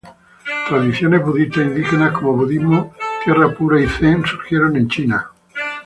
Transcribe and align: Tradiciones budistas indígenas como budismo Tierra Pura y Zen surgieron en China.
Tradiciones 0.67 1.23
budistas 1.23 1.67
indígenas 1.67 2.11
como 2.13 2.33
budismo 2.35 2.91
Tierra 3.23 3.53
Pura 3.55 3.79
y 3.79 3.85
Zen 3.87 4.25
surgieron 4.25 4.75
en 4.75 4.87
China. 4.89 5.29